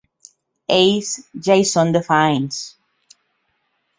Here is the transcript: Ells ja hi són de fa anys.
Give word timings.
Ells 0.75 1.09
ja 1.49 1.57
hi 1.59 1.67
són 1.73 1.93
de 1.97 2.03
fa 2.09 2.19
anys. 2.31 2.59